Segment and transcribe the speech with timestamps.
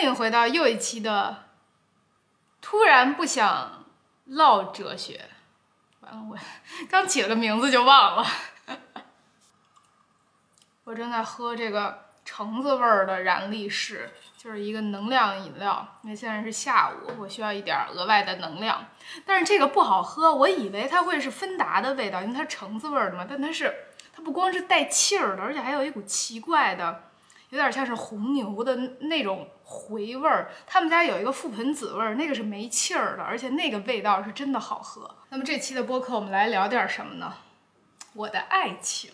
[0.00, 1.44] 欢迎回到又一期的。
[2.62, 3.84] 突然不想
[4.24, 5.26] 唠哲学，
[6.00, 6.38] 完了，我
[6.88, 8.26] 刚起了个名字就忘了。
[10.84, 15.86] 我正在喝这个橙子味儿的燃力士，就是一个能量饮料。
[16.00, 18.86] 因为现在是下午，我需要一点额外的能量。
[19.26, 23.26] 但是这个不好喝，我以为它会是芬达的味道，因为它橙子味儿的嘛。
[23.28, 23.70] 但它是，
[24.14, 27.09] 它不光是带气儿的，而且还有一股奇怪的。
[27.50, 35.16] 有点像是红牛的那种回味儿，他们家有一个覆盆子味儿，那个是没气儿的，而且那个味道是真的好喝。
[35.30, 37.34] 那么这期的播客我们来聊点什么呢？
[38.14, 39.10] 我的爱情。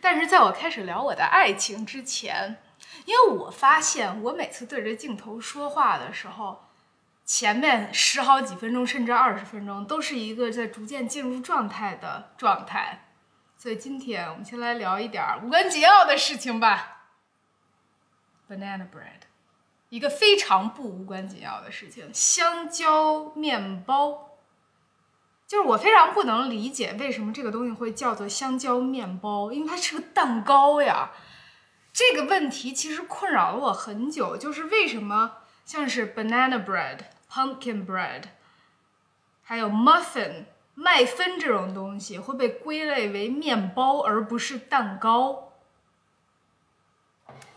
[0.00, 2.56] 但是在我开始聊我的爱情之前，
[3.04, 6.64] 因为我发现我每次对着镜头说话的时候，
[7.24, 13.08] 前面十好几分钟甚至二十分钟都是一个在逐渐进入状态的状态，
[13.58, 16.93] 所以今天我们先来聊一点无关紧要的事情吧。
[18.48, 19.22] Banana bread，
[19.88, 22.10] 一个非常不无关紧要的事情。
[22.12, 24.30] 香蕉面包，
[25.46, 31.12] 就是我非常不能理解为什么这个东西会叫做香蕉面包，因为它是个蛋糕呀。
[31.92, 36.98] 这个问题其实困扰了我很久，就是为什么像是 banana bread、
[37.30, 38.24] pumpkin bread，
[39.42, 45.43] 还有 muffin 麦芬这种东西会被归类为面包而不是蛋糕。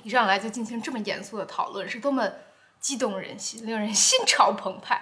[0.07, 2.31] 一上来就进行这么严肃的讨论，是多么
[2.79, 5.01] 激动人心，令人心潮澎湃。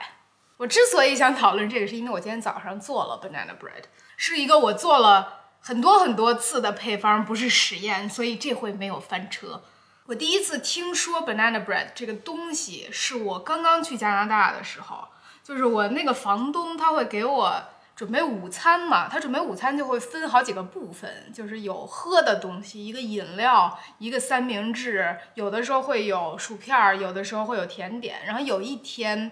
[0.57, 3.83] 我之所以想讨论这个，是因为我今天早上做了 banana bread，
[4.17, 9.61] 是一个我做了很多很多次的配方，不是实验，所以这回没有翻车。
[10.07, 15.09] 我第一次听说 banana bread 这个东西，是我刚刚去加拿大的时候，
[15.43, 17.63] 就是我那个房东他会给我。
[17.95, 28.25] 准备午餐嘛，他准备午餐就会分好几个部分，就是有喝的东西，一个饮料，一个三明治，有的时候会有薯片儿，有的时候会有甜点。
[28.25, 29.31] 然后有一天，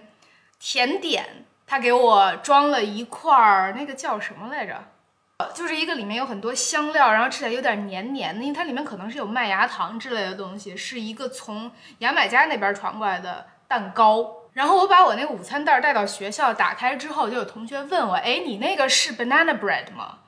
[0.58, 4.82] 甜点他给我装了一块儿，那个叫什么来着？
[5.52, 14.43] 就是一个里面有很多香料，然后吃起来有点黏黏的，因为它里面可能是有麦芽糖之类的东西，是一个从牙买加那边传过来的蛋糕。
[14.54, 20.20] 然后我把我那个午餐袋带到学校，打开之后就有同学问我：“哎，你那个是 banana bread 吗？”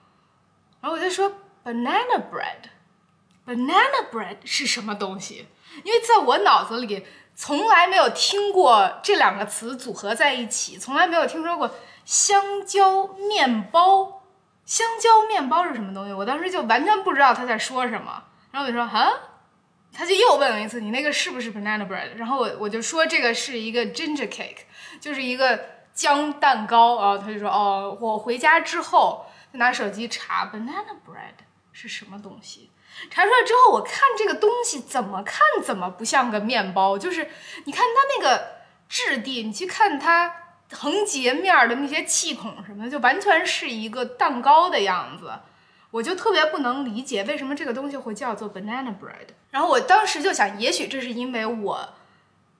[0.83, 1.33] 然后我就说
[1.65, 5.47] ：“banana bread，banana bread 是什么东西？”
[5.85, 7.07] 因为在我脑子里
[7.37, 11.71] 从来没有听过这两个词组合在一起，从来没有听说过
[12.05, 14.25] 香蕉面包。
[14.65, 16.13] 香蕉面包是什么东西？
[16.13, 18.25] 我当时就完全不知道他在说什么。
[18.51, 19.09] 然后我就说：“啊。”
[19.99, 24.59] 他就又问了一次：“你那个是不是 banana bread？” 然后我我就说：“这个是一个 ginger cake，
[25.01, 25.59] 就是一个
[25.95, 31.43] 姜蛋糕。”啊他就说：“哦，我回家之后就拿手机查 banana bread
[31.73, 32.71] 是什么东西。
[33.11, 37.31] 查出来之后，我看这个东西怎么看怎么不像个面包，就是
[37.65, 38.49] 你看它那个
[38.91, 40.31] 质地，你去看它
[40.73, 45.33] 横截面的那些气孔什么的，就完全是一个蛋糕的样子。”
[45.97, 49.29] 我就特别不能理解为什么这个东西会叫做 banana bread。
[49.51, 51.89] 然后我当时就想，也许这是因为我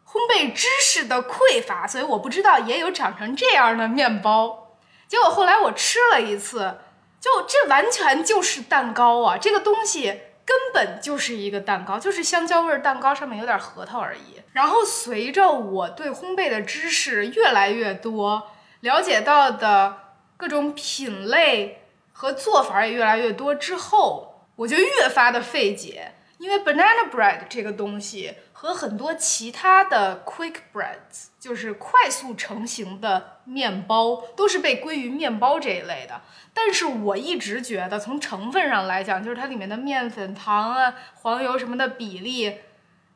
[0.07, 4.79] 烘焙知识的匮乏，所以我不知道也有长成这样的面包。
[5.07, 6.79] 结果后来我吃了一次，
[7.21, 9.37] 就这完全就是蛋糕啊！
[9.37, 10.07] 这个东西
[10.47, 14.41] 根本就是一个蛋糕，就是香蕉味蛋糕，上面有点核桃而已。
[14.53, 19.99] 然后随着我对烘焙的知识越来越多，了解到的
[20.39, 21.83] 各种品类。
[22.19, 36.23] 和做法也越来越多之后，我就越发的费解，因为 banana bread 这个东西和很多其他的 quick breads，就是快速成型的面包，都是被归于面包这一类的。
[36.55, 42.61] 但是我一直觉得，从成分上来讲，就是它里面的面粉、糖啊、黄油什么的比例，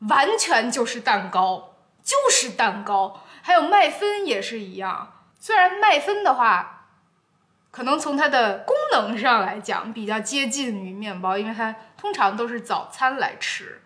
[0.09, 1.73] 完全就是蛋糕，
[2.03, 3.23] 就是蛋糕。
[3.41, 6.77] 还有麦芬也是一样，虽然麦芬的话。
[7.71, 13.81] 可能从它的功能上来讲，比较接近于面包，因为它通常都是早餐来吃，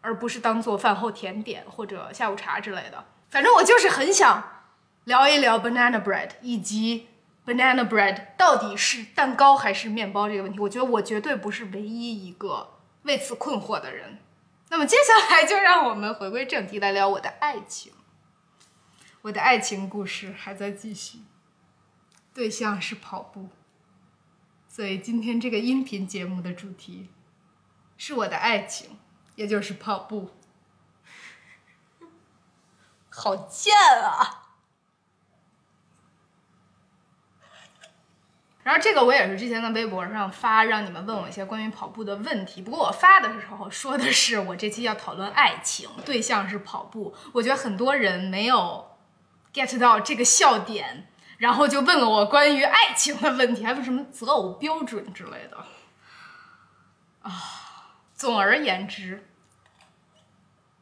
[0.00, 3.04] 而不是当做饭后甜点或者下午茶之类的。
[3.30, 4.64] 反正我就是很想
[5.04, 7.08] 聊一聊 banana bread 以及
[7.46, 10.58] banana bread 到底是蛋糕还是面包这个问题。
[10.58, 14.18] 我觉得我绝对不是唯一一个为此困惑的人。
[14.70, 17.92] 那么接下来就让我们回归正题，来聊我的爱情。
[19.22, 21.20] 我的爱情故事还在继续。
[22.38, 23.48] 对象是跑步，
[24.68, 27.08] 所以今天这个音频节目的主题
[27.96, 28.96] 是我的爱情，
[29.34, 30.30] 也就是跑步。
[33.10, 34.54] 好贱啊！
[38.62, 42.62] 然后这个我也是之前在微博上发，让你们问我一些关于跑步的问题。
[42.62, 47.12] 不过我发的时候说的是我这期要讨论爱情，对象是跑步。
[47.32, 48.96] 我觉得很多人没有
[49.52, 51.08] get 到这个笑点，
[51.38, 55.56] 然后就问了我关于爱情的问题，还有什么择偶标准之类的。
[57.22, 57.32] 啊，
[58.14, 59.28] 总而言之，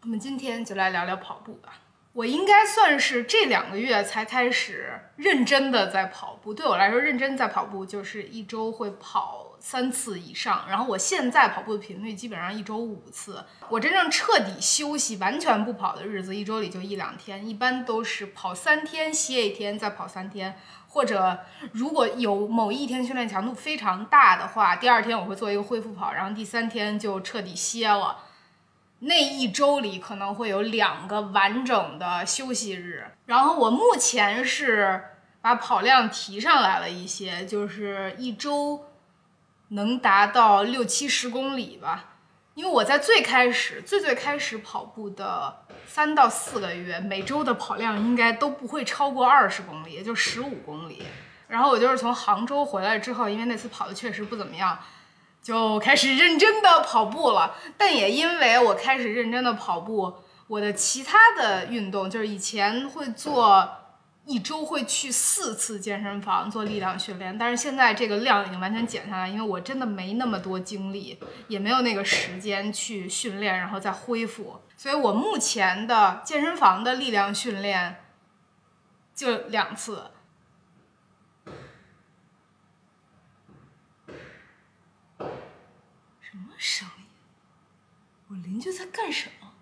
[0.02, 1.74] 我们今天就来聊聊跑步吧。
[2.16, 6.54] 我应该算是这两个月才开始认真的在跑步。
[6.54, 10.64] 对我来说，认真在跑步就是一周会跑三次以上。
[10.66, 13.44] 然后我现在跑步的频率基本上一周五次。
[13.68, 20.58] 我真正彻底休息、完全不跑的日子，一周里就一两天，一般都是跑三天歇一天，再跑三天。
[20.88, 21.40] 或者
[21.72, 28.20] 如果有某一天训练强度非常大的话，第二天我会做一个恢复跑，然后第三天就彻底歇了。
[29.06, 35.00] 那一周里可能会有两个完整的休息日，然后我目前是
[35.40, 38.84] 把跑量提上来了一些，就是一周
[39.68, 42.16] 能达到六七十公里吧。
[42.54, 51.02] 因为我在最开始、最最开始跑步的三到四个月，每周的跑量应该都不会超过二十公里，也就十五公里。
[51.46, 54.76] 然后我就是从杭州回来之后，因为那次跑的确实不怎么样。
[55.46, 60.12] 就开始认真的跑步了，但也因为我开始认真的跑步，
[60.48, 63.70] 我的其他的运动就是以前会做
[64.25, 71.16] 一周会去四次健身房做力量训练，但是现在这个量已经完全减下来，因为我真的没那么多精力，
[71.46, 78.02] 也没有那个时间去训练，然后再恢复，所以我目前的健身房的力量训练
[79.14, 80.10] 就两次。
[86.56, 87.04] 声音，
[88.28, 89.52] 我邻居在干什么？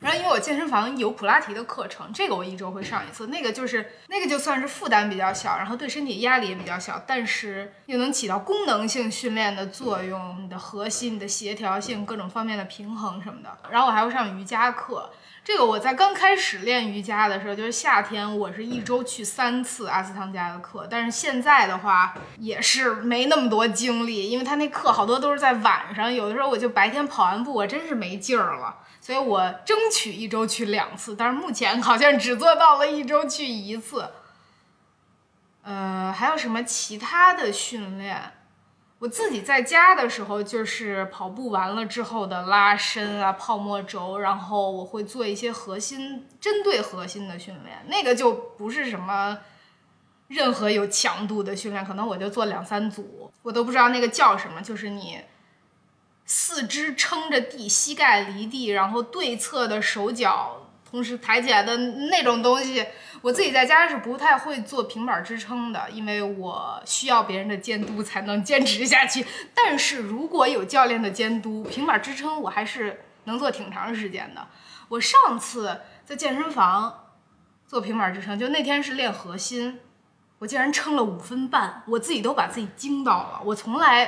[0.00, 13.58] 然后因为我健身房有普拉提的课程，这个我一周会上一次，那个就是那个就算是负担比较小，然后对身体压力也比较小，但是又能起到功能性训练的作用，你的核心、你的协调性、各种方面的平衡什么的。
[13.70, 15.10] 然后我还会上瑜伽课。
[15.44, 20.88] 这个我在刚开始练瑜伽的时候，就是夏天，我是一周去三次阿斯汤加的课。
[20.90, 28.78] 但是现在的话，也是没那么多精力，因为他那课好多都是在晚上，有的时候我就白天跑完步，我真是没劲儿了。
[29.02, 34.08] 所以我争取一周去两次，但是目前好像只做到了一周去一次。
[35.62, 38.32] 呃，还有什么其他的训练？
[39.04, 49.38] 我自己在家的时候，就是跑步完了之后的拉伸啊、泡沫轴，然后我会做一些核心针对核心的训练，那个就不是什么
[50.28, 55.20] 任何有强度的训练，可能我就做两三组，我都不知道那个叫什么，就是你
[56.24, 62.86] 四肢撑着地，膝盖离地，然后对侧的手脚同时抬起来的那种东西。
[63.24, 69.24] 我自己在家是不太会做平板支撑的，因为我需要别人的监督才能坚持下去。
[69.54, 74.46] 但是如果有教练的监督，平板支撑我还是能做挺长时间的。
[74.88, 77.14] 我上次在健身房
[77.66, 79.80] 做平板支撑，就那天是练核心，
[80.40, 83.40] 我竟然撑了五分半，我自己都把自己惊到了。
[83.42, 84.02] 我从来，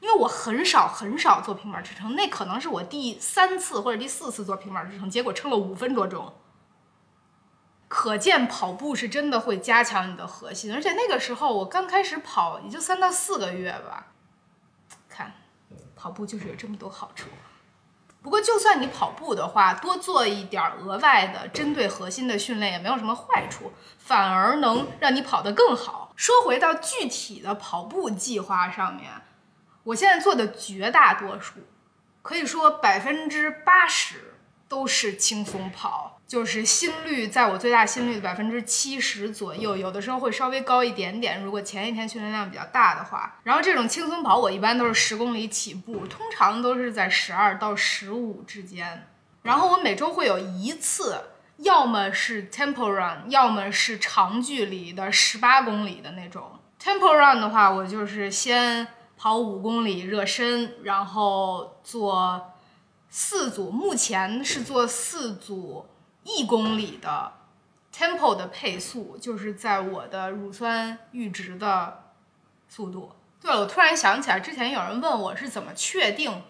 [0.00, 6.32] 因为我很少很少做平板支撑，那可能是我第三次或者第四次做平板支撑，结果撑了五分多钟。
[7.94, 14.08] 可见跑步是真的会加强你的核心，而且那个时候我刚开始跑，也就三到四个月吧。
[15.08, 15.32] 看，
[15.94, 17.28] 跑步就是有这么多好处。
[18.20, 26.12] 不过就算你跑步的话，多做一点额外的针对核心的训练也没有什么坏处，反而能让你跑得更好。
[26.16, 29.12] 说回到具体的跑步计划上面，
[29.84, 31.60] 我现在做的绝大多数，
[32.22, 34.34] 可以说百分之八十
[34.68, 36.13] 都是轻松跑。
[36.26, 41.42] 就是心率在我最大心率的百分之七十左右，有的时候会稍微高一点点。
[41.42, 49.06] 如果前一天训练量比较大的话，然后这种轻松跑我一般都是十公里起步，通常都是在十二到十五之间。
[49.42, 51.20] 然后我每周会有一次，
[51.58, 56.58] 要么是 tempo run，要么是长距离的十八公里的那种。
[56.82, 58.88] tempo run 的话，我就是先
[59.18, 62.54] 跑五公里热身，然后做
[63.10, 65.86] 四组，目前是做四组。
[66.24, 67.32] 一公里的
[67.94, 72.10] tempo 的配速就是在我的乳酸阈值的
[72.68, 73.12] 速度。
[73.40, 76.42] 对了，我突然想起来，之前有人问我是怎么确定，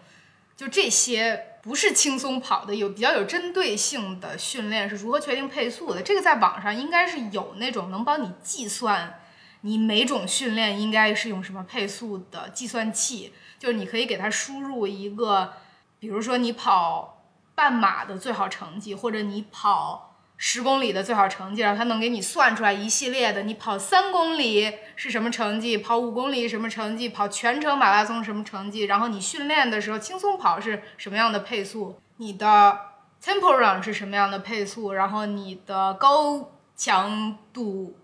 [0.55, 6.01] 就这些不是轻松跑的，有比较有针对性的训练是如何确定配速的？
[6.01, 9.19] 这个在网上应该是有那种能帮你计算
[9.61, 15.53] 你每种训练应该是用什么配速的计算器，就是你可以给它输入一个，
[15.99, 17.14] 比如说你跑。
[17.55, 32.77] 半马的最好成绩，或者你跑十公里的最好成绩，然后它能给你算出来一系列的，你跑三公里是什么成绩，跑五公里什么成绩，跑全程马拉松什么成绩，然后你训练的时候轻松跑是什么样的配速，你的
[33.23, 37.97] tempo run 是什么样的配速，然后你的高强度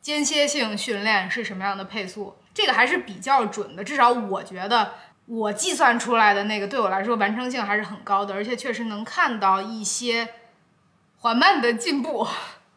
[0.00, 4.94] 间歇性训练是什么样的配速，这个还是比较准的，至少我觉得。
[5.30, 10.26] 我计算出来的那个对我来说完成性还是很高的，而且确实能看到一些
[11.18, 12.26] 缓慢的进步。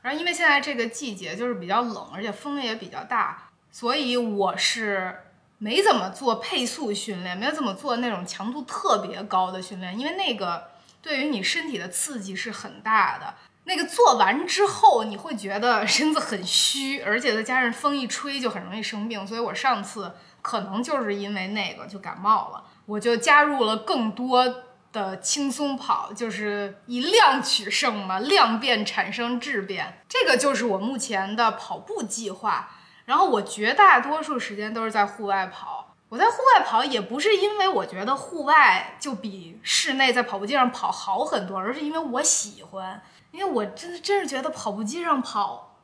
[0.01, 5.15] 然后因为现在这个季节就是比较冷，而且风也比较大，所以我是
[5.59, 13.33] 没怎么做配速训练，没有怎么做那种强度特别高的训练，因为那个对于你身体的刺激是很大的。
[13.63, 20.11] 那个做完之后你会觉得身子很虚，而且再加上风一吹就很容易生病，所以我上次。
[20.41, 32.69] 可能就是因为那个就感冒了，我就加入了更多的轻松跑，就是以量取胜嘛，量变产生质变，这个就是我目前的跑步计划。
[33.05, 45.77] 然后我绝大多数时间都是在户外跑，我在户外跑也不是因为我觉得户外就比室内在跑步机上跑好很多，而是因为我喜欢，因为我真的真是觉得跑步机上跑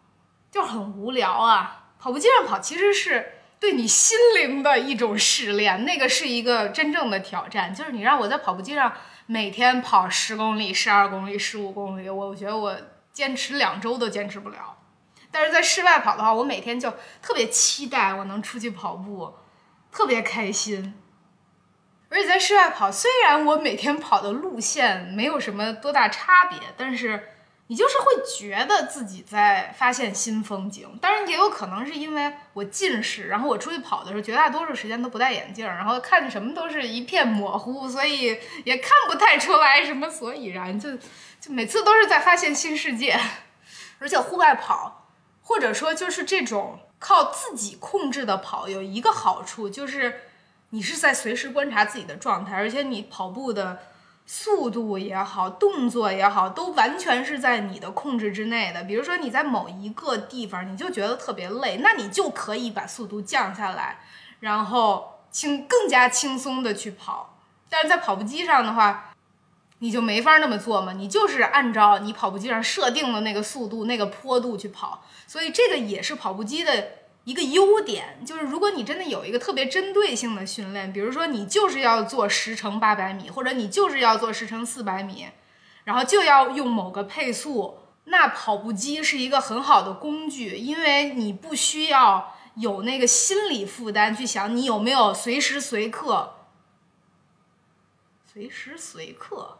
[0.52, 3.34] 就很无聊啊，跑步机上跑其实是。
[3.60, 7.74] 对你心灵的一种试炼，那个是一个真正的挑战。
[7.74, 8.94] 就是你让我在跑步机上
[9.26, 12.78] 每天跑十公里、十二公里、十五公里，我觉得我
[13.12, 14.78] 坚持两周都坚持不了。
[15.32, 19.34] 但是在室外跑的话，我每天就特别期待我能出去跑步，
[19.92, 20.94] 特别开心。
[22.10, 27.34] 而且在室外跑，虽然我每天跑的路线没有什么多大差别，但是。
[27.70, 40.96] 你就是会觉得自己在发现新风景，当然也有可能是因为我近视，然后我出去跑的时候绝大多数时间都不戴眼镜，然后看什么都是一片模糊，所以也看不太出来什么所以然，就
[41.42, 43.20] 就每次都是在发现新世界。
[44.00, 45.10] 而且户外跑，
[45.42, 50.22] 或者说就是这种靠自己控制的跑，有一个好处就是
[50.70, 53.80] 你是在随时观察自己的状态，而且你跑步的。
[54.30, 58.84] 速度也好，动作也好，都完全是在你的控制之内的。
[58.84, 64.02] 比如说你在某一个地方，你就觉得特别累，那你就可以把速度降下来，
[64.42, 67.38] 然后轻更加轻松的去跑。
[67.70, 69.14] 但是在跑步机上的话，
[69.80, 75.06] 你就没法那么做嘛，你就是按照你跑步机上设定的那个速度、那个坡度去跑。
[75.26, 76.97] 所以这个也是跑步机的。
[77.28, 85.28] 一个优点就是，如果你真的有一个特别针对性的训练，比如说你就是要做十乘八百米，或者你就是要做十乘四百米，
[85.84, 96.36] 然后就要用某个配速，那跑步机是一个很好的工具，因为你不需要有那个心理负担去想你有没有随时随刻，
[98.32, 99.58] 随时随刻。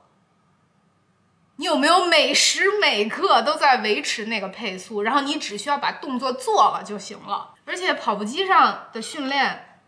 [1.58, 5.02] 你有没有每时每刻都在维持那个配速？
[5.02, 7.56] 然后你只需要把动作做了就行了。
[7.66, 9.80] 而且跑步机上的训练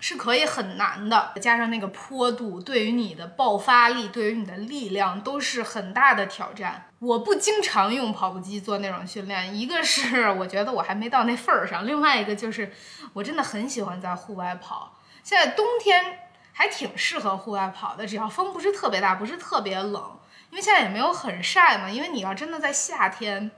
[0.00, 6.88] 是可以很难的，加上那个坡度，对于你的爆发力、对于你的力量都是很大的挑战。
[7.00, 12.72] 我不经常用跑步机做那种训练，一个是我觉得我还没到那份儿上，另外一个就是
[13.12, 14.96] 我真的很喜欢在户外跑。
[15.24, 16.20] 现在冬天
[16.52, 20.12] 还挺适合户外跑的，只要风不是特别大，不是特别冷。
[20.50, 23.50] 因为现在也没有很晒嘛，因为你要真的在夏天，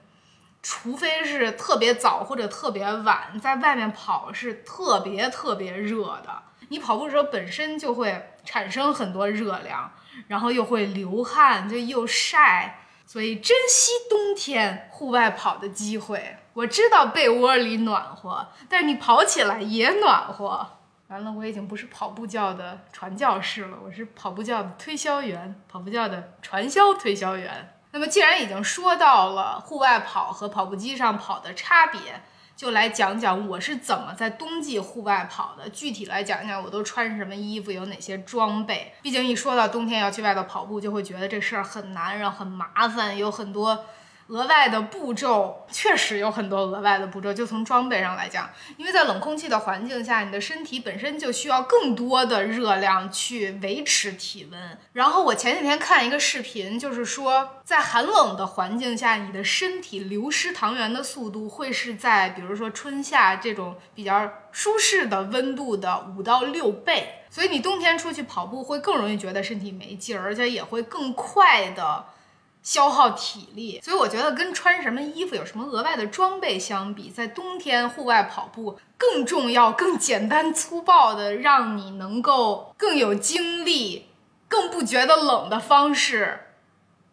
[0.62, 6.42] 除非是特别早或者特别晚，在外面跑是特别特别热的。
[6.68, 9.92] 你跑步的时候本身就会产生很多热量，
[10.28, 16.36] 然后又会流汗，就又晒，所以珍惜冬天户外跑的机会。
[16.52, 20.79] 我知道被窝里暖和，但是你跑起来也暖和。
[21.10, 27.74] 完了，我已经不是跑步教的传教士了，我是跑步教的推销员，跑步教的传销推销员。
[27.90, 32.22] 那么，既然已经说到了户外跑和跑步机上跑的差别，
[32.54, 35.68] 就来讲讲我是怎么在冬季户外跑的。
[35.70, 38.94] 具体来讲讲，我都穿什么衣服，有哪些装备。
[39.02, 43.84] 毕竟一说到冬天要去外头跑步，就会觉得这事儿很难，然后很麻烦，有很多。
[44.30, 54.78] 额外的步骤确实有很多额外的步骤，就从装备上来讲，因为在冷空气的环境下，你的身体本身就需要更多的热量去维持体温。
[54.92, 72.04] 然后我前几天看一个视频，就是说在寒冷的环境下，你的身体流失糖原的速度会是在比如说春夏这种比较舒适的温度的五到六倍，所以你冬天出去跑步会更容易觉得身体没劲儿，而且也会更快的。
[72.62, 84.10] 消耗体力，所以我觉得跟穿什么衣服、有什么额外的装备相比，在冬天户外跑步更重要、更简单粗暴的，让你能够更有精力、
[84.46, 86.48] 更不觉得冷的方式，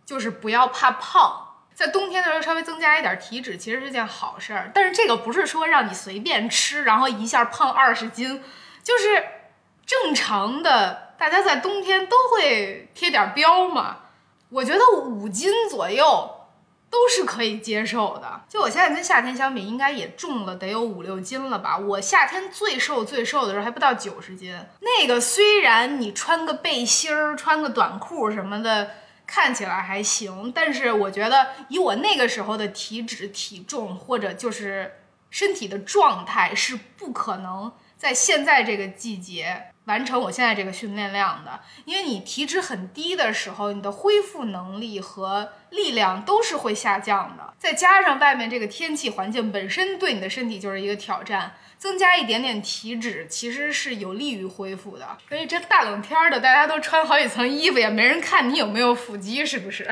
[0.06, 1.44] 就是不要怕胖。
[1.74, 4.72] 在冬天的时候稍微增加一点体脂，其实是件好事儿。
[4.74, 8.44] 但是这个不是说让你随便吃，然后一下胖二十斤，
[8.84, 9.24] 就是
[9.86, 14.00] 正常的，大家在冬天都会贴点标嘛。
[14.50, 16.34] 我觉得五斤左右。
[16.89, 18.44] 都是可以接受的。
[18.48, 21.77] 就我现在跟夏天相比，应该也重了得有五六斤了吧？
[21.77, 24.58] 我夏天最瘦最瘦的时候还不到九十斤。
[24.80, 28.92] 那个虽然你穿个背心儿、穿个短裤什么的，
[29.27, 39.74] 看起来还行，但是我觉得以我那个时候的体脂、体重或者就是身体的状态，是不可能在现在这个季节。
[39.88, 47.53] 完成我现在这个训练量的，因为你体脂很低的时候，你的恢复能力和力量都是会下降的。
[47.58, 55.17] 再加上外面这个天气环境本身对你的身体就是一个挑战，增加一点点体脂其实是有利于恢复的。
[55.29, 59.89] 所以这大冷天的，大家都穿好几层衣服，也没人看你有没有腹肌，是不是？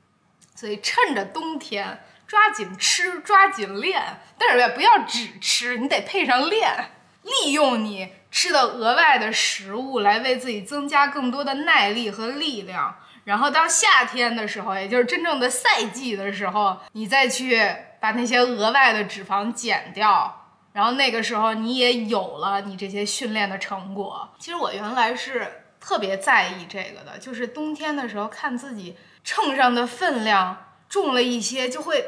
[0.54, 6.90] 所以趁着冬天，抓紧吃，抓紧练，但是也不要只吃，你得配上练，
[7.22, 8.19] 利用你。
[8.30, 17.60] 吃的额外的食物来为自己增加更多的耐力和力量，然后到夏天的时候，也就是真正的赛季的时候，你再去
[17.98, 24.28] 把那些额外的脂肪减掉，然后那个时候你也有了你这些训练的成果。
[24.38, 30.56] 其实我原来是特别在意这个的，就是冬天的时候看自己秤上的分量
[30.88, 32.04] 重了一些，就会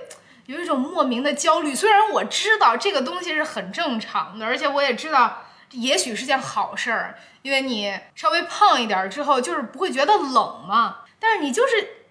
[0.47, 1.75] 有一种莫名的焦虑。
[1.75, 5.43] 虽然我知道这个东西是很正常的，而且我也知道。
[5.73, 10.99] 也许是件好事儿，因为你稍微胖一点之后，就是不会觉得冷嘛。
[11.19, 12.07] 但是你就是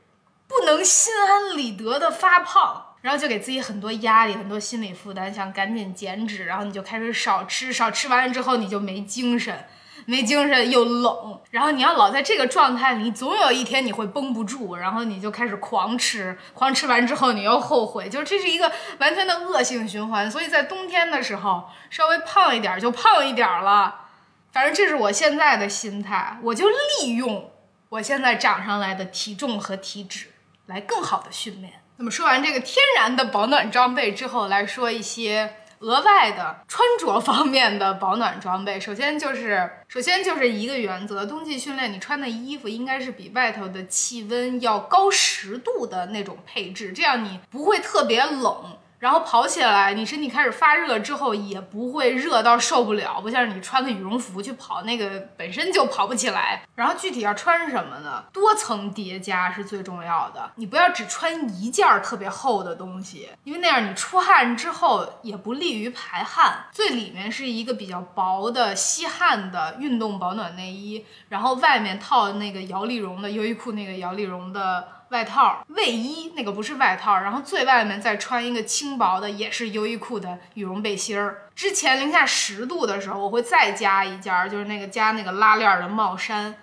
[0.47, 9.65] 不能心安理得的发胖，然后就给自己很多压力、很多心理负担，想赶紧减脂，然后你就开始少吃，少吃完了之后你就没精神。
[10.05, 20.29] 没精神又冷，然后你要老在这个状态里，总有一天你会绷不住，然后你就开始狂吃，狂吃完之后你又后悔，就这是一个完全的恶性循环。
[20.29, 24.07] 所以在冬天的时候，稍微胖一点就胖一点了，
[24.51, 27.51] 反正这是我现在的心态，我就利用
[27.89, 30.27] 我现在长上来的体重和体脂
[30.65, 31.73] 来更好的训练。
[31.97, 35.57] 那么说完这个天然的保暖装备之后，来说一些。
[35.81, 48.77] 额外的穿着方面的保暖装备，首先就是，首先就是一个原则，冬季训练你穿的衣服应该是比外头的气温要高十度的那种配置，这样你不会特别冷。
[49.01, 56.63] 然后跑起来，你身体开始发热之后也不会热到受不了，不像你穿个羽绒服去跑，那个本身就跑不起来。
[56.75, 58.23] 然后具体要穿什么呢？
[58.31, 66.67] 多层叠加是最重要的，你不要只穿一件特别厚的东西，因为那样你出汗之后也不利于排汗。
[66.71, 75.00] 最里面是一个比较薄的吸汗的运动保暖内衣，然后外面套那个摇粒绒的优衣库那个摇粒绒的。
[75.11, 81.49] 外套、卫衣那个不是外套，然后最外面再穿一个轻薄的，也是优衣库的羽绒背心儿。
[81.53, 86.55] 之前零下十度的时候，我会再加一件，就是那个加那个拉链的帽衫，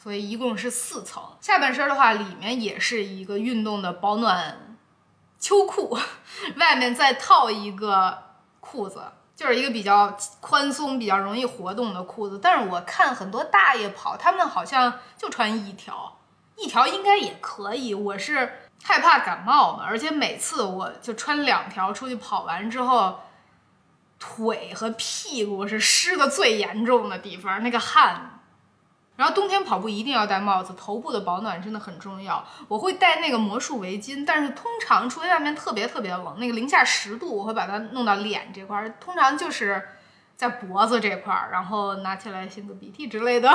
[0.00, 1.20] 所以一共是四层。
[1.40, 4.76] 下半身的话，里面也是一个运动的保暖
[5.40, 5.98] 秋裤，
[6.56, 8.16] 外面再套一个
[8.60, 9.02] 裤子，
[9.34, 12.38] 就是一个比较宽松、比较容易活动的裤子。
[12.40, 16.14] 但是我看很多大爷跑，他们好像就穿一条。
[16.58, 23.20] 一条应该也可以，我是害怕感冒嘛，而且每次我就穿两条出去跑完之后，
[24.18, 28.34] 腿和屁股是湿的最严重的地方，那个汗。
[29.16, 32.44] 然后冬天跑步一定要戴帽子，头部的保暖真的很重要。
[32.68, 39.88] 我会戴那个魔术围巾，但是通常除非外面特别特别冷，那个零下十度，我会把它弄到脸这块儿，通常就是
[40.36, 43.52] 在脖子这块儿，然后拿起来擤个鼻涕之类的。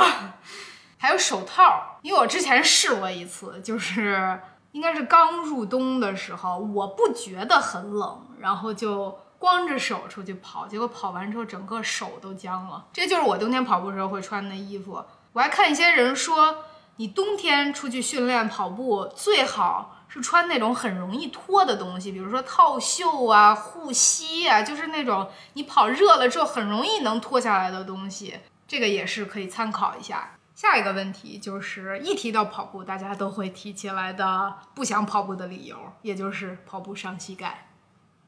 [1.04, 4.40] 还有手套，因为我之前试过一次，就是
[4.72, 12.86] 应该是刚入冬的时候，我不觉得很冷，然后就光着手出去跑，结果跑完之后整个手都僵了。
[12.90, 15.04] 这就是我冬天跑步时候会穿的衣服。
[15.34, 16.64] 我还看一些人说，
[16.96, 30.33] 你冬天出去训练跑步最好是穿那种很容易脱的东西，比如说套袖啊、护膝啊，就是那种你跑热了之后很容易能脱下来的东西，这个也是可以参考一下。
[30.54, 37.70] 下一个问题就是一提到跑步，大家都会提起来的不想跑步的理由，也就是跑步伤膝盖。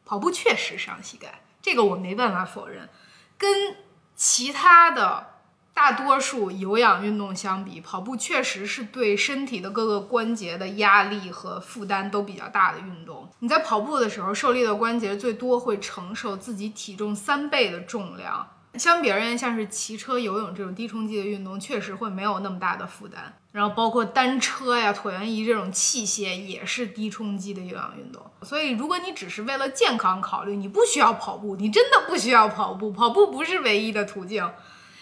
[0.05, 2.89] 跑步确实伤膝盖，这个我没办法否认。
[3.37, 3.77] 跟
[4.15, 5.35] 其他的
[5.75, 13.29] 大多数有氧运动相比，跑步确实是对身体的各个关节的压力和负担都比较大的运动。
[13.41, 18.49] 你在跑步的时候，受力的关节最多会承受自己体重三倍的重量。
[18.79, 23.39] 相比而言，像是骑车、游泳这种低冲击的运动，确实会没有那么大的负担。
[23.53, 28.23] 然后包括单车呀、椭圆仪这种器械，也是低冲击的有氧运动。
[28.43, 32.93] 所以，如果你只是为了健康考虑，你不需要跑步，你真的不需要跑步。
[32.93, 34.51] 跑步不是唯一的途径。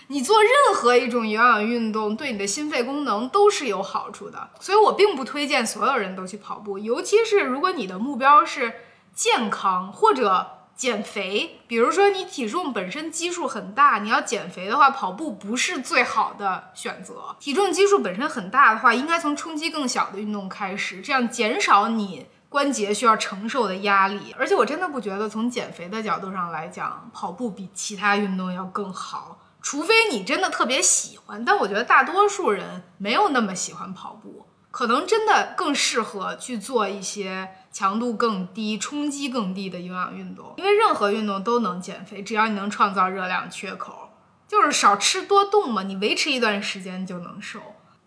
[0.08, 4.50] 你做任何一种有氧运动，对你的心肺功能都是有好处的。
[4.60, 8.74] 所以我并不推荐所有人都去跑步，尤其是如果你的目标是
[9.14, 11.60] 健康或者减肥。
[11.66, 17.36] 比如说你体重本身基数很大，你要减肥的话，跑步不是最好的选择。
[17.38, 24.34] 体重基数本身很大的话，应该从冲击更小的运动开始，这样减少你关节需要承受的压力。
[24.38, 29.38] 而且我真的不觉得从减肥的角度上来讲，跑步比其他运动要更好。
[29.60, 40.54] 除非你真的特别喜欢，但我觉得大多数人没有那么喜欢跑步，可能真的更适合去做一些强度更低、冲击更低的有氧运动。
[40.56, 44.10] 因为任何运动都能减肥，只要你能创造热量缺口，
[44.46, 47.58] 就是少吃多动嘛，你维持一段时间就能瘦。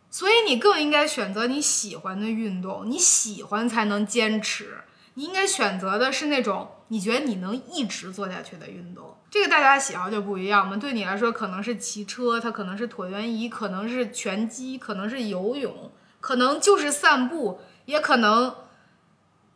[0.09, 4.77] 所以你更应该选择你喜欢的运动，你喜欢才能坚持。
[5.15, 10.77] 你应该选择的是那种你觉得你能一直做下去的运动，这个大家喜好就不一样嘛。
[10.77, 18.55] 对你来说，可能是骑车，它可能是椭圆仪，可能是拳击，可能是游泳，可能就是散步，也可能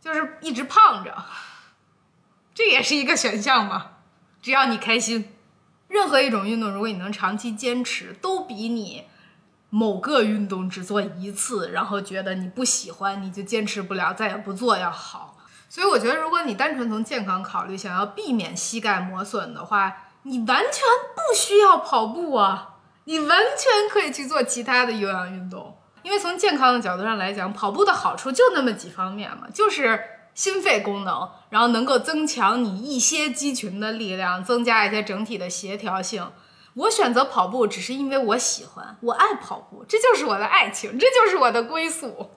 [0.02, 1.24] 就是一直胖着，
[2.56, 3.92] 这也是一个选项嘛。
[4.42, 5.32] 只要你开心，
[5.88, 9.06] 任何一种运动，如果你能长期坚持，都比你
[9.70, 15.38] 某个运动只做一次，然后觉得你不喜欢，你就坚持不了，再也不做要好。
[15.70, 20.82] 所以我觉得，如果你单纯从健康考虑，想要避免膝盖磨损的话，你完全
[21.16, 25.78] 不需要跑步啊，你完全可以去做其他的有氧运动。
[26.04, 30.00] 因为从健康的角度上来讲，跑步的好处就那么几方面嘛，就是
[30.34, 36.32] 心肺功能，然后能够增强你一些肌群的力量，增加一些整体的协调性。
[36.76, 42.32] 我选择跑步只是因为我喜欢，我爱跑步，这就是我的爱情，这就是我的归宿。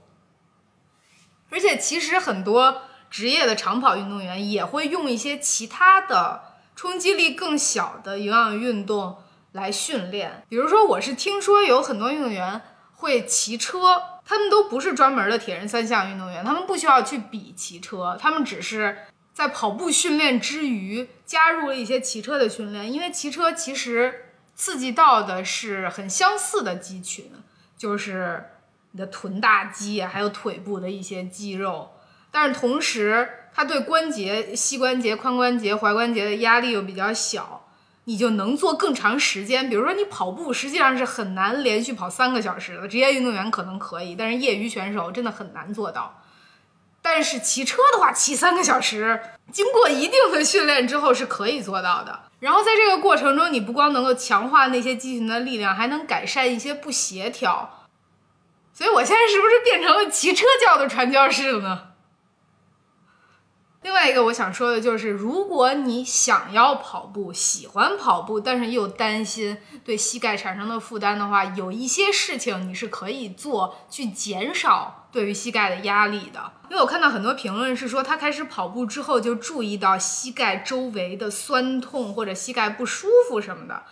[1.50, 2.82] 而且其实很多。
[3.10, 6.42] 职业的长跑运动员也会用一些其他的
[6.74, 9.18] 冲击力更小的有氧运动
[9.52, 12.60] 来训练，比如说，我是听说有很多运动员
[13.04, 18.96] 会骑车，他们都不是专门的铁人三项运动员，他们不需要去比骑车，他们只是
[19.34, 27.30] 在跑步训练之余加入了一些骑车的训练，因为骑车其实刺激到的是很相似的肌群，
[27.76, 28.44] 就是
[28.92, 31.90] 你的臀大肌还有腿部的一些肌肉。
[32.30, 37.63] 但是同时，它对关节、膝关节、髋关节、踝关节的压力又比较小，
[38.04, 39.68] 你就能做更长时间。
[39.68, 46.22] 比如说，你跑步实际上是很难连续跑三个小时的，职业运动员可能可以，但是业余选手真的很难做到。
[47.00, 49.20] 但是骑车的话，骑三个小时，
[49.52, 52.18] 经过一定的训练之后是可以做到的。
[52.40, 57.86] 然后在这个过程中，你不光能够强化那些肌群的力量，还能改善一些不协调。
[58.72, 61.82] 所以我现在是不是变成了骑车教的传教士了呢？
[63.84, 76.50] 另外一个我想说的就是，如果你想要跑步，喜欢跑步，但是又担心对膝盖产生的负担的话，有一些事情你是可以做，去减少对于膝盖的压力的。
[76.70, 83.82] 因为我看到很多评论是说，他开始跑步之后就注意到膝盖周围的酸痛或者膝盖不舒服什么的。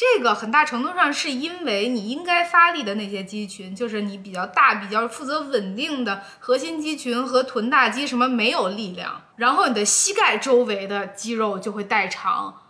[0.00, 12.62] 这个很大程度上是因为你应该发力的那些肌群，就是你比较大、比较负责稳定的核心肌群和臀大肌什么没有力量，然后你的膝盖周围的肌肉就会代偿，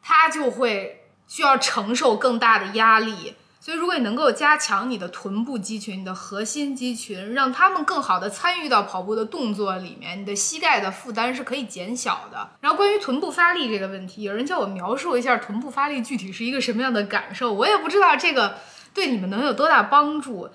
[0.00, 3.34] 它就会需要承受更大的压力。
[3.62, 12.52] 所以，如果你能够加强你的臀部肌群、你的核心肌群，让他们更好的参与到跑步的动作里面，你的膝盖的负担是可以减小的。
[12.62, 18.56] 然后，关于臀部发力这个问题，有人叫我描述一下臀部发力具体是一个什么样的感受，我也不知道这个
[18.94, 20.48] 对你们能有多大帮助，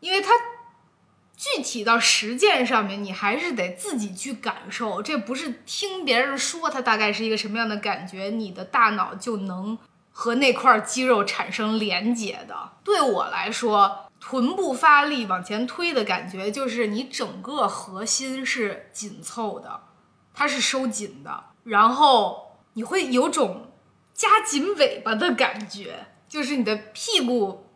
[0.00, 0.30] 因为它
[1.36, 9.78] 具体到实践上面，你还是得自己去感受，这不是听别人说它大概是一个什么样的感觉，你的大脑就能。
[10.22, 12.54] 和那块肌肉产生连接的，
[12.84, 19.80] 对我来说，臀部发力往前推的感觉，就是你整个核心是紧凑的，
[20.32, 23.72] 它是收紧的，然后你会有种
[24.14, 27.66] 夹紧尾巴的感觉，就是你的屁股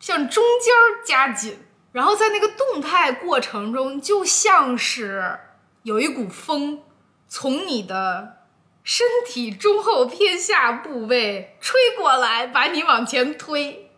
[0.00, 0.74] 向中间
[1.06, 1.56] 夹紧，
[1.92, 5.38] 然后在那个动态过程中，就像是
[5.84, 6.82] 有一股风
[7.28, 8.41] 从你的。
[8.84, 13.90] 身体中后偏下部位吹过来，把你往前推，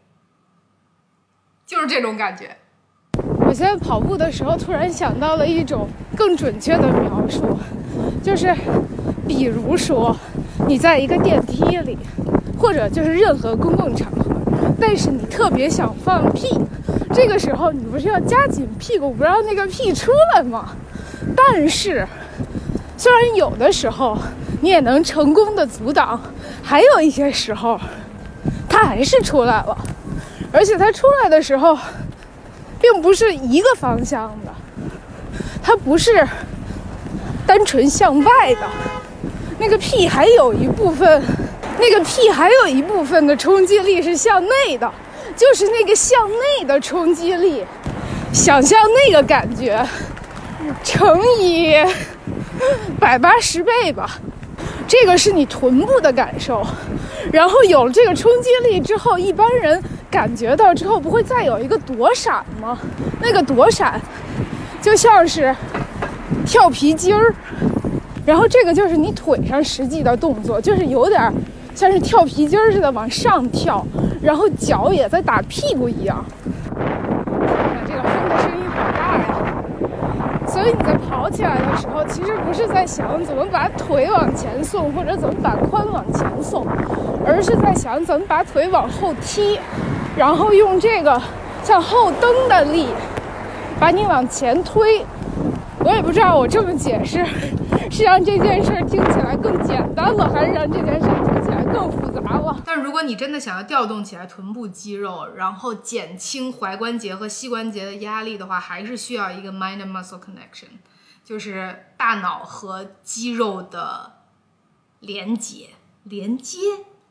[1.67, 2.57] 就是这种感觉。
[3.47, 7.59] 我现在跑步的时候，突然想到了一种更准确的描述，
[8.23, 8.55] 就是，
[9.27, 10.17] 比如说，
[10.67, 11.99] 你在一个电梯里。
[12.57, 14.31] 或者就是任何公共场合，
[14.81, 16.49] 但是你特别想放屁，
[17.13, 20.75] 这个时候你不是要夹紧屁股不让那个屁出来吗？
[21.37, 22.07] 但是，
[22.97, 24.17] 虽然有的时候
[24.61, 26.21] 你也能成功的阻挡，
[26.63, 27.79] 还有一些时候，
[28.69, 29.77] 它还是出来了，
[30.53, 31.77] 而且它出来的时候，
[32.81, 34.55] 并不是一个方向的，
[35.63, 36.27] 它不是
[37.47, 38.67] 单纯向外的，
[39.59, 41.23] 那个屁还有一部分，
[41.79, 44.91] 那个屁还有一部分的冲击力是向内的，
[45.37, 47.65] 就是那个向内的冲击力，
[48.33, 49.85] 想象那个感觉。
[50.83, 51.75] 乘以
[53.01, 54.19] 百八十倍吧，
[54.87, 56.67] 这个是你臀部的感受。
[57.33, 62.79] 然后有了这个冲击力之后，一般人感觉到之后不会再有一个躲闪吗？
[63.21, 64.01] 那个躲闪
[64.83, 65.55] 就像是
[66.45, 67.35] 跳皮筋儿，
[68.27, 71.33] 然后这个就是你腿上实际的动作，就是有点
[71.75, 73.85] 像是跳皮筋儿似的往上跳，
[74.23, 76.25] 然后脚也在打屁股一样。
[77.87, 79.25] 这个风的声音好大呀
[80.47, 86.67] 所以你在跑起来的时候，其实不是在想怎么把腿往前送，或者怎么把髋往前送，
[87.25, 89.59] 而是在想怎么把腿往后踢，
[90.19, 91.19] 然后用这个
[91.63, 92.89] 向后蹬的力
[93.81, 95.03] 把你往前推。
[95.79, 97.25] 我也不知道我这么解释
[97.91, 102.55] 是让这件事听起来更简单了，还是让这件事听起来更复杂了。
[102.67, 110.69] 但如果你真的想要调动起来臀部肌肉，然后减轻踝关节和膝关节的压力的话，还是需要一个 mind muscle connection，
[111.25, 114.13] 就是大脑和肌肉的
[115.01, 115.71] 连接、
[116.03, 116.59] 连接、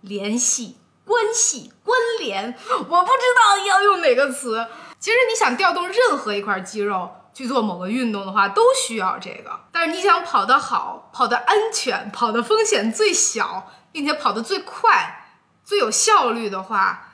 [0.02, 2.56] 联系、关系、关联。
[2.69, 4.67] 我不知道要用哪个词。
[4.99, 9.60] 其实你想调动任何一块肌肉去做某个运动的话，都需要这个。
[9.71, 15.19] 但是你想跑得好、跑得安全、跑的风险最小，并且跑得最快。
[15.65, 17.12] 最有效率的话，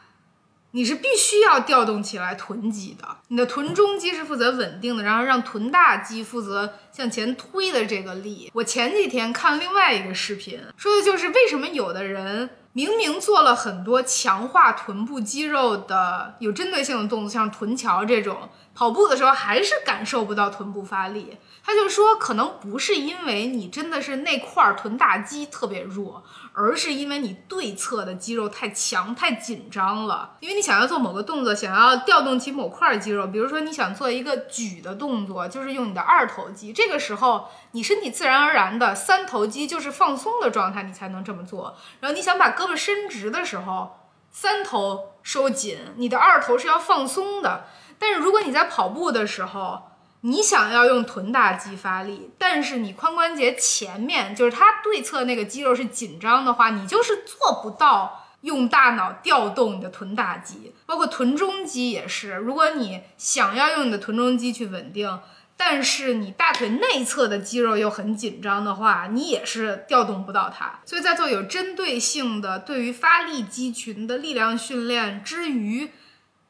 [0.72, 3.08] 你是必须要调动起来臀肌的。
[3.30, 8.52] 你的臀中肌是负责稳定的，然后让臀大肌负责向前推的这个力。
[8.54, 21.38] 我前几天看另外一个视频，说的就是为什么有的人明明做了很多强化臀部肌肉的有针对性的动作，像臀桥这种，跑步的时候还是感受不到臀部发力。
[21.64, 26.24] 他就说，可能不是因为你真的是那块臀大肌特别弱。
[26.62, 30.36] 而是因为你对侧的肌肉太强、太紧张了。
[30.42, 36.74] 因为你想要做某个动作，想要调动起某块肌肉，比如说你想做一个举的动作，就是用你的二头肌。
[36.74, 41.78] 这个时候，你身体自然而然的三头肌就是放松的状态，你才能这么做。
[42.02, 43.98] 然后你想把胳膊伸直的时候，
[44.30, 47.66] 三头收紧，你的二头是要放松的。
[47.98, 49.89] 但是如果你在跑步的时候，
[50.22, 62.34] 你想要用臀大肌发力，但是你髋关节前面就是它对侧那个肌肉是紧张的话，你就是做不到用大脑调动你的臀大肌，包括臀中肌也是。
[62.34, 65.20] 如果你想要用你的臀中肌去稳定，
[65.56, 70.80] 但是你大腿内侧的肌肉又很紧张的话，你也是调动不到它。
[70.86, 75.92] 所以在做有针对性的对于发力肌群的力量训练之余，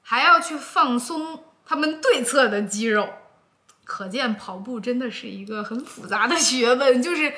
[0.01, 3.09] 还要去放松他们对侧的肌肉。
[3.89, 7.33] 可见跑步真的是一个很复杂的学问，就是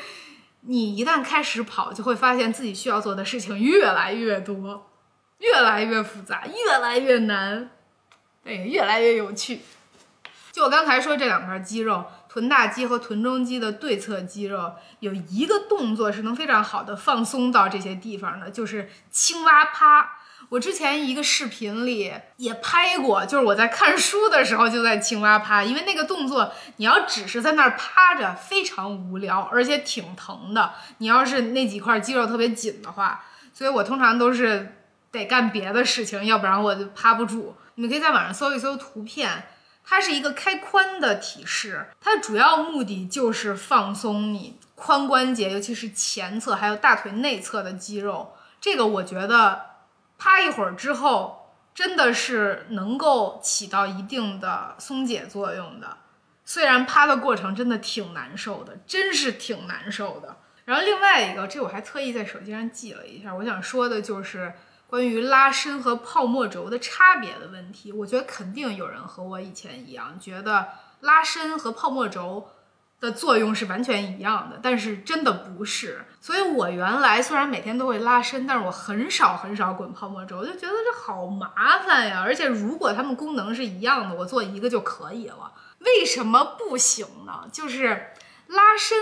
[0.64, 4.92] 你一旦开始跑，就会发现自己需要做的事情越来越多，
[5.38, 7.72] 越来越复杂，越来越难，
[8.44, 9.62] 哎，越来越有趣。
[10.52, 20.18] 就我刚才说这两块肌肉，臀大肌和臀中肌的对侧肌肉，有一个动作是能非常好的放松到这些地方的，就是青蛙趴。
[20.52, 30.74] 我之前一个视频里也拍过，就是我在看书的时候就在青蛙趴，因为那个动作你要只是在那儿趴着，非常无聊，而且挺疼的。
[30.98, 34.76] 你要是那几块肌肉特别紧的话，所以我通常都是
[35.10, 37.56] 得干别的事情，要不然我就趴不住。
[37.76, 39.46] 你们可以在网上搜一搜图片，
[39.86, 48.34] 它是一个开髋的体式，它的主要目的就是放松你髋关节，尤其是前侧还有大腿内侧的肌肉。
[48.60, 49.71] 这个我觉得。
[50.24, 55.98] 趴一会儿之后，真的是能够起到一定的松解作用的。
[56.46, 60.38] 虽然趴的过程真的挺难受的，真是挺难受的。
[60.66, 64.54] 然后另外一个，这我还特意在手机上记了一下，我想说的就是
[64.86, 67.92] 关于拉伸和泡沫轴的差别的问题。
[67.92, 70.68] 我觉得肯定有人和我以前一样，觉得
[71.00, 72.48] 拉伸和泡沫轴。
[73.02, 76.06] 的作用是完全一样的，但是真的不是。
[76.22, 82.22] 所以我原来虽然每天都会拉伸，但是我很少很少滚泡沫轴，我就觉得这好麻烦呀。
[82.24, 85.52] 而且如果它们功能是一样的，我做一个就可以了。
[85.80, 87.50] 为什么不行呢？
[87.52, 88.12] 就是
[88.46, 88.98] 拉伸，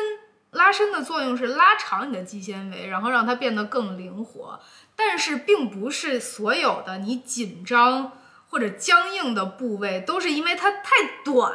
[0.51, 4.61] 拉伸的作用是拉长你的肌纤维，然后让它变得更灵活。
[4.95, 8.13] 但是并不是所有的你紧张
[8.49, 11.53] 或者僵硬的部位都是因为它太短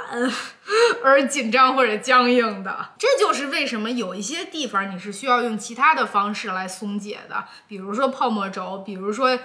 [1.04, 2.90] 而紧张或者僵硬的。
[2.98, 9.38] 这就是为什么有一些地方你是需要用其他的方式来松解的，比如说泡沫轴，比如说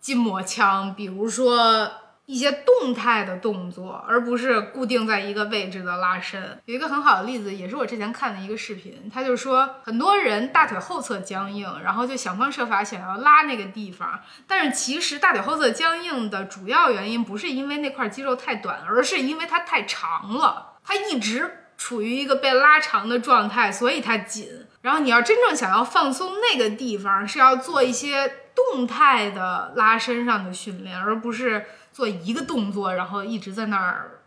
[0.00, 1.90] 筋膜枪，比如说。
[2.26, 6.58] 一些动态的动作，而不是固定在一个位置的拉伸。
[6.64, 24.66] 有一个很好的例子，也是我之前看的一个视频，他就说很多人大腿后侧僵硬，然后就想方设法想要拉那个地方，但是其实大腿后侧僵硬的主要原因不是因为那块肌肉太短，而是因为它太长了，它一直处于一个被拉长的状态，所以它紧。
[24.84, 31.64] 然后你要真正想要放松那个地方，是要做一些动态的拉伸上的训练，而不是。
[31.94, 34.24] 做一个动作，然后一直在那儿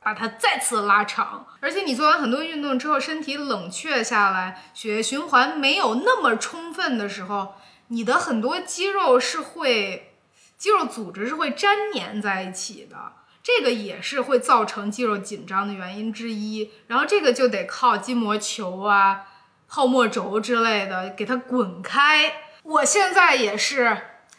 [0.00, 7.56] 把它再次拉长，而且你做完很多运动之后，身体冷却下来，血液循环没有那么充分的时候，
[7.88, 10.14] 你的很多肌肉是会，
[10.56, 16.70] 肌肉组织是会粘连在一起的，这个也是会造成肌肉紧张的原因之一。
[16.86, 19.26] 然后这个就得靠筋膜球啊、
[19.68, 22.32] 泡沫轴之类的给它滚开。
[22.62, 23.96] 我现在也是。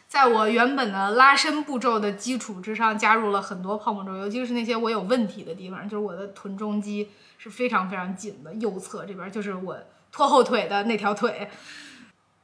[0.08, 9.78] 在我原本的拉伸步骤的基础之上，加入了很多泡沫轴，尤其是那些我有问题的地方，就是我的臀中肌是非常非常紧的，右侧这边就是我
[10.10, 11.50] 拖后腿的那条腿。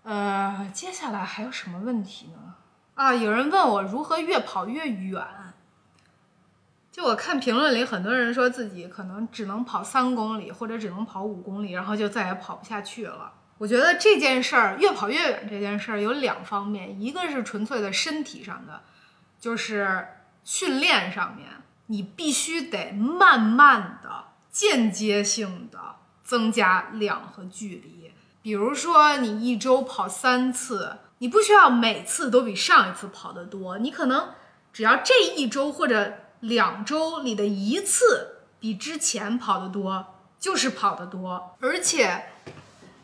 [0.04, 2.56] 呃，接下来还有什么问题呢？
[2.96, 5.26] 啊，有人问我如何越跑越远。
[6.94, 13.34] 就我看评论里，很多人说自己可能只能跑三公里，或者只能跑五公里，然后就再也跑不下去了。
[13.58, 18.84] 我觉得这件事儿越跑越远这件事儿有两方面，一个是纯粹的身体上的，
[19.40, 20.08] 就是
[20.44, 21.48] 训练上面，
[21.88, 25.80] 你必须得慢慢的、间接性的
[26.24, 28.14] 增加量和距离。
[28.44, 34.30] 比如说，你一周跑三次，你不需要每次都比上一次跑得多，你可能
[34.72, 40.06] 只要这一周或者两周里的一次比之前跑得多，
[40.40, 42.26] 就是跑得多，而且。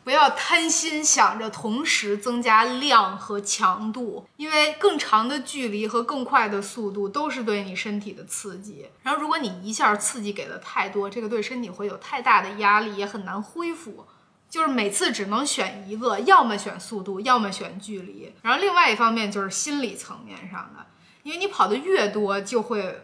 [0.02, 8.88] 不要贪心，想着同时增加量和强度，因为更长的距离和更快的速度都是对你身体的刺激。
[9.02, 14.06] 然后，如果你一下刺激给的太多，这个对身体会有太大的压力，也很难恢复。
[14.48, 18.34] 就是每次只能选一个，要么选速度，要么选距离。
[18.40, 20.86] 然后，另外一方面就是心理层面上的，
[21.24, 23.02] 因为你跑的越多，就会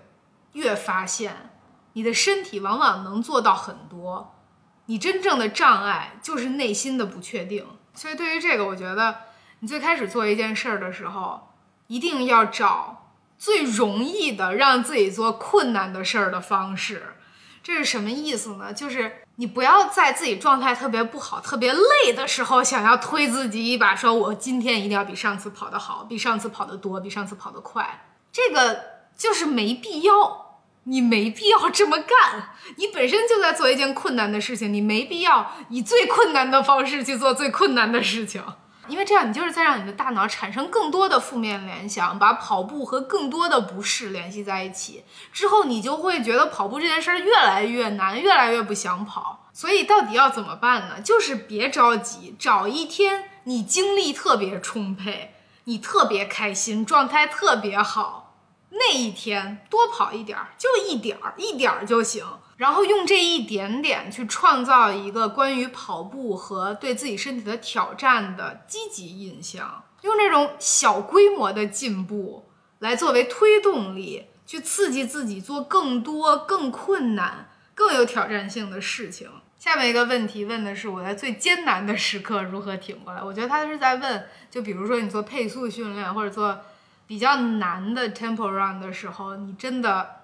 [0.56, 1.50] 越发现
[1.92, 4.34] 你的身体往往能做到很多。
[4.86, 9.16] 你真正的障碍就是内心的不确定，所以对于这个，我觉得
[9.60, 11.48] 你最开始做一件事儿的时候，
[11.88, 17.14] 一定要找最容易的让自己做困难的事儿的方式。
[17.62, 18.72] 这是什么意思呢？
[18.72, 28.84] 就是你不要在自己状态特别不好、特别累的时候，想要推自己一把，说我今天一定要比上次跑得好，比上次跑得多，比上次跑得快，这个
[29.16, 30.45] 就是没必要。
[30.88, 38.42] 你没必要这么干，你本身就在做一件困难的事情，你没必要以最困难的方式去做最困难的事情，
[38.86, 49.50] 因为这样你就是在让你的大脑产生更多的负面联想，把跑步和更多的不适联系在一起，之后你就会觉得跑步这件事儿越来越难，越来越不想跑。
[49.52, 51.00] 所以到底要怎么办呢？
[51.00, 58.25] 就是别着急，找一天你精力特别充沛，你特别开心，状态特别好。
[58.78, 62.24] 那一天多跑一点儿，就一点儿，一点儿就行。
[62.56, 72.46] 然后用这一点点去创造一个关于跑步和对自己身体的挑战的积极印象，用这种小规模的进步
[72.78, 79.30] 来作为推动力，去刺激自己做更多、更困难、更有挑战性的事情。
[79.58, 83.22] 下面一个问题问的是我在最艰难的时刻如何挺过来？
[83.22, 86.58] 我觉得他是在问，就比如说你做配速训练或者做。
[87.06, 90.22] 比较难的 tempo run 的时候，你真的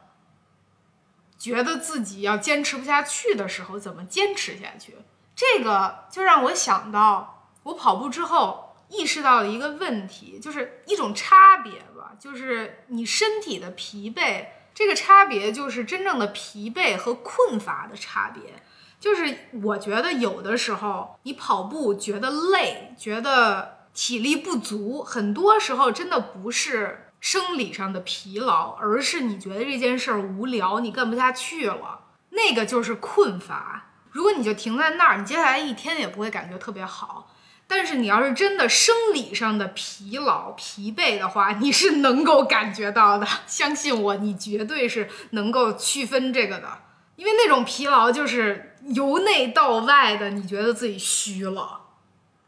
[1.38, 4.96] 觉得自己要坚持不下去的时候，怎么坚持下去？
[5.36, 18.60] 这个就让我想到，我跑步之后意识到了一个问题，就是一种差别吧，就是你身体的疲惫，这个差别就是真正的疲惫和困乏的差别。
[18.98, 23.81] 就是我觉得有的时候你跑步觉得累，觉得。
[23.94, 33.90] 体力不足，很多时候真的不是生理上的疲劳，而是你觉得这件事儿无聊，你干不下去了，那个就是困乏。
[34.10, 37.28] 如果你就停在那儿，你接下来一天也不会感觉特别好。
[37.68, 43.26] 但是你要是真的生理上的疲劳、疲惫的话，你是能够感觉到的。
[43.46, 46.68] 相信我，你绝对是能够区分这个的，
[47.16, 51.81] 因为那种疲劳就是由内到外的，你觉得自己虚了。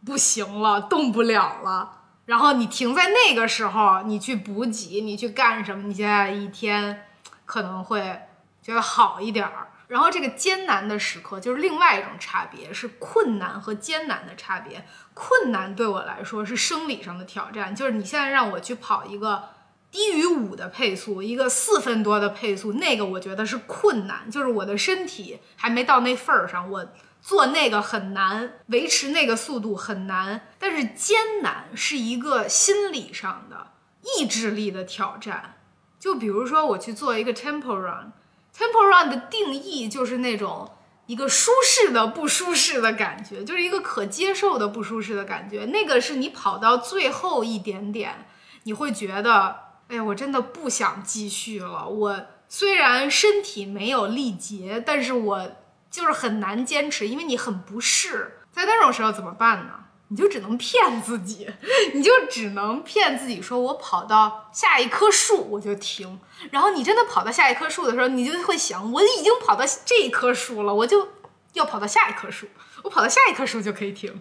[0.04, 5.88] 不行了，动不了了，然后你停在那个时候，你去补给，你去干什么？
[5.88, 7.06] 你现在一天
[7.44, 8.20] 可能会
[8.62, 9.68] 觉得好一点儿。
[9.86, 14.84] 然后这个艰难的时刻就是另外一种差别，是困难和艰难的差别。
[15.12, 19.44] 困难对我来说是生理上的挑战，就是你现在让我去跑一个
[19.90, 26.86] 低于五的配速，一个四分多的配速，那个我觉得是困难，就是我的身体还没到那份儿上，我
[27.24, 30.46] 做那个很难，维持那个速度很难。
[30.58, 33.68] 但是艰难是一个心理上的
[34.02, 35.56] 意志力的挑战，
[35.98, 40.70] 就比如说我去做一个 tempo run，tempo run 的定义就是那种
[41.06, 45.64] 一个舒适的不舒适的感觉，就是一个可接受的不舒适的感觉。
[45.64, 48.26] 那个是你跑到最后一点点，
[48.64, 49.56] 你会觉得，
[49.88, 51.88] 哎呀，我真的不想继续了。
[51.88, 55.50] 我虽然身体没有力竭，但是我
[55.94, 58.40] 就是很难坚持，因为你很不适。
[58.50, 59.74] 在那种时候怎么办呢？
[60.08, 61.48] 你就只能骗自己，
[61.94, 66.18] 你就只能骗自己说，我跑到下一棵树我就停。
[66.50, 71.10] 然后你真的跑到下一棵树的时候，你就会想，我已经跑到这一棵树了，我就
[71.52, 72.48] 要跑到下一棵树，
[72.82, 74.20] 我跑到下一棵树就可以停。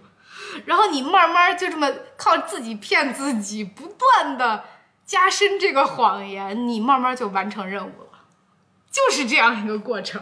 [0.66, 4.66] 然后你慢慢就这么靠自己骗自己，不断的
[5.08, 8.20] 加深这个谎言，你慢慢就完成任务了，
[8.92, 10.22] 就是这样一个过程。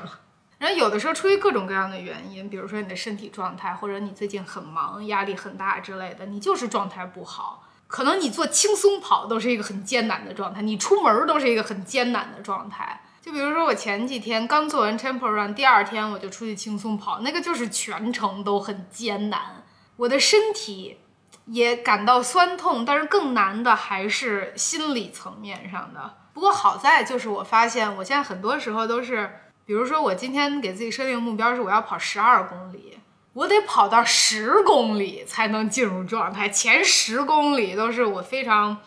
[0.61, 7.67] 然后有的时候出于各种各样的原因，比如说你的身体状态，或者你最近很忙、压力很大之类的，你就是状态不好。
[7.87, 13.01] 可能你做轻松跑都是一个很艰难的状态，你出门都是一个很艰难的状态。
[13.23, 19.63] 就比如说我前几天刚做完 Temple Run，第二天我就出去轻松跑，那个就是全程都很艰难，
[19.95, 20.99] 我的身体
[21.47, 26.17] 也感到酸痛，但是更难的还是心理层面上的。
[26.33, 29.37] 不过好在就是我发现我现在很多时候都是。
[29.65, 32.99] 比如说，我今天给自己设定目标是我要跑十二公里，
[33.33, 36.49] 我得跑到十公里才能进入状态。
[36.49, 38.77] 前十公里都是我非常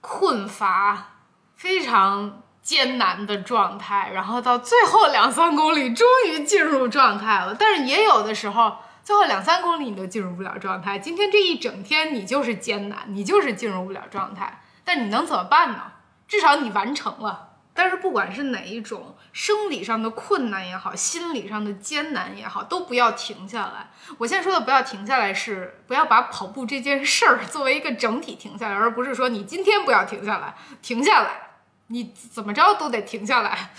[0.00, 1.08] 困乏、
[1.56, 7.56] 非常艰难的状态，然后到最后两三公里终于进入状态了。
[7.58, 10.98] 但是也有的时候，最后两三公里你都进入不了状态。
[10.98, 14.62] 今天这一整天你就是艰难，你就是进入不了状态。
[14.84, 15.92] 但你能怎么办呢？
[16.28, 17.53] 至少你完成了。
[17.76, 23.90] 但是不管是哪一种生理上的困难也好，心理上的艰难也好，都不要停下来。
[24.16, 31.48] 我现在说的不要停下来，是不要把跑步这件事儿作为一个整体停下来，而不是说你今天不要停下来，停下来，
[31.88, 33.72] 你怎么着都得停下来。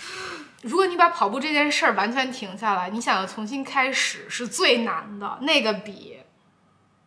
[0.62, 6.18] 如果你把跑步这件事儿完全停下来，你想要重新开始是最难的，那个比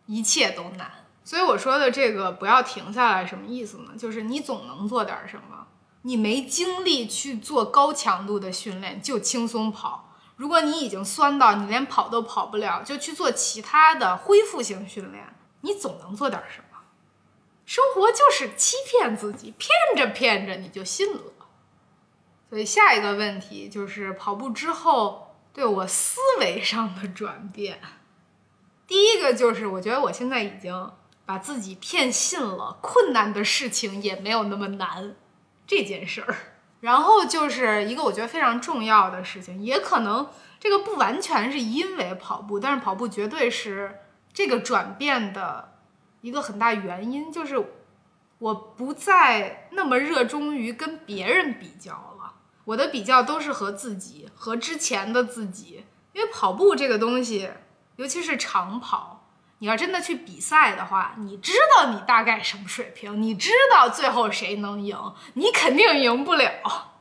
[0.06, 0.90] 一切都难。
[1.22, 3.92] 所以我说的这个不要停下来什么意思呢？
[3.96, 5.68] 就是你总能做点什么。
[6.02, 10.14] 你没精力去做高强度的训练，就轻松跑。
[10.36, 15.34] 如果你已经酸到你连跑都跑不了，就去做其他的恢复性训练。
[15.60, 16.78] 你总能做点什么。
[17.66, 21.20] 生活就是欺骗自己，骗着骗着你就信了。
[22.48, 27.80] 所以下一个问题就是跑步之后对我思维上的转变。
[28.88, 30.90] 第一个就是我觉得我现在已经
[31.24, 35.14] 把自己骗信了，困难的事情也没有那么难。
[35.70, 36.34] 这件事儿，
[36.80, 44.00] 然后就是一个我觉得非常重要的事情，也可能这个不完全是因为跑步，但是跑步绝对是
[44.32, 45.74] 这个转变的
[46.22, 47.72] 一个很大原因，就是
[48.40, 57.48] 我不再那么热衷于跟别人比较了，我的比较都是和自己，和之前的自己，因为跑步这个东西，
[57.94, 59.19] 尤其是长跑。
[59.60, 64.96] 你要真的去比赛的话，你知道你大概什么水平，你知道最后谁能赢，
[65.34, 66.94] 你肯定赢不了。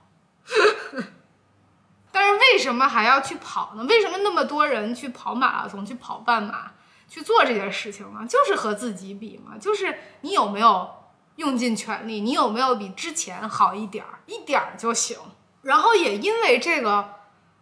[2.11, 3.85] 但是为什么还要去跑呢？
[3.85, 6.71] 为什么那么多人去跑马拉松、去跑半马、
[7.07, 8.27] 去做这件事情呢？
[8.27, 10.89] 就是和自己比嘛，就是你有没有
[11.37, 15.17] 用尽全力，你有没有比之前好一点儿，一点儿就行。
[15.61, 17.18] 然后也因为这个。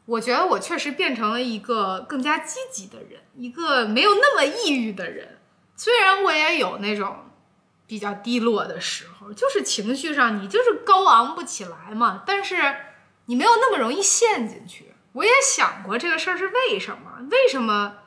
[0.07, 5.37] 我觉得我确实变成了一个更加积极的人，一个没有那么抑郁的人。
[5.75, 7.29] 虽然我也有那种
[7.85, 12.23] 比较低落的时候，就是情绪上你就是高昂不起来嘛。
[12.25, 12.55] 但是
[13.25, 14.93] 你没有那么容易陷进去。
[15.11, 17.27] 我也想过这个事儿是为什么？
[17.29, 17.97] 为什么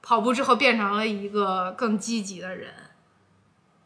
[0.00, 2.72] 跑步之后变成了一个更积极的人？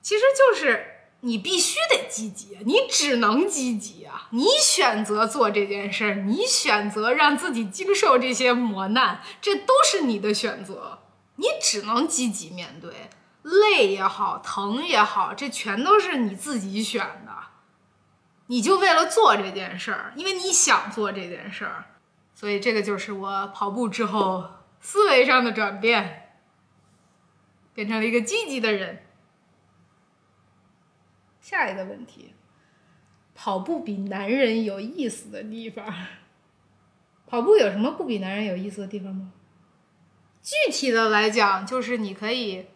[0.02, 0.89] 其实就是。
[1.22, 4.28] 你必须得积极，你只能积极啊！
[4.30, 11.00] 你选择做这件事儿，你选择让自己经受这些磨难，这都是你的选择。
[11.36, 13.10] 你只能积极面对，
[13.42, 17.32] 累也好，疼也好，这全都是你自己选的。
[18.46, 21.84] 你就为了做这件事儿，因为你想做这件事儿，
[22.34, 24.44] 所以这个就是我跑步之后
[24.80, 26.32] 思维上的转变，
[27.74, 29.04] 变成了一个积极的人。
[31.50, 32.32] 下一个问题，
[33.34, 35.84] 跑步比男人有意思的地方？
[37.26, 39.32] 跑步有什么不比男人有意思的地方吗？
[40.40, 42.68] 具体的来讲，就是你可以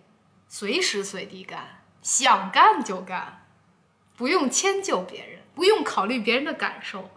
[0.48, 3.46] 随时随地干，想干就干，
[4.16, 7.10] 不用迁就别人，不用考虑别人的感受，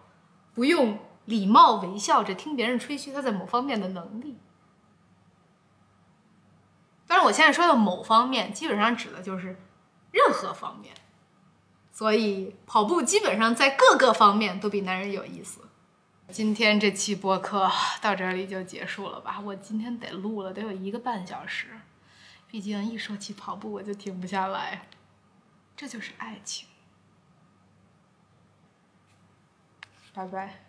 [0.53, 4.37] 不用礼貌微笑着听别人吹嘘他在某方面的能力。
[7.07, 9.57] 当然，我现在说的某方面，基本上指的就是
[10.11, 10.93] 任何方面。
[11.97, 15.61] 所以跑步基本上在各个方面都比男人有意思。
[16.29, 17.67] 今天这期播客
[17.99, 19.39] 到这里就结束了吧？
[19.39, 21.69] 我今天得录了，得有一个半小时。
[22.47, 24.87] 毕竟一说起跑步，我就停不下来。
[25.75, 26.67] 这就是爱情。
[30.13, 30.66] 拜拜。